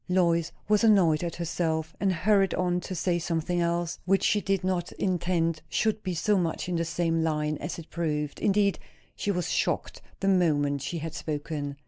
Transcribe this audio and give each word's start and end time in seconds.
Lois 0.09 0.51
was 0.67 0.83
annoyed 0.83 1.23
at 1.23 1.35
herself; 1.35 1.95
and 1.99 2.11
hurried 2.11 2.55
on 2.55 2.79
to 2.79 2.95
say 2.95 3.19
something 3.19 3.61
else, 3.61 3.99
which 4.05 4.23
she 4.23 4.41
did 4.41 4.63
not 4.63 4.91
intend 4.93 5.61
should 5.69 6.01
be 6.01 6.15
so 6.15 6.39
much 6.39 6.67
in 6.67 6.75
the 6.75 6.83
same 6.85 7.21
line 7.23 7.55
as 7.59 7.77
it 7.77 7.87
proved. 7.91 8.39
Indeed, 8.39 8.79
she 9.15 9.29
was 9.29 9.51
shocked 9.51 10.01
the 10.19 10.27
moment 10.27 10.81
she 10.81 10.97
had 10.97 11.13
spoken. 11.13 11.75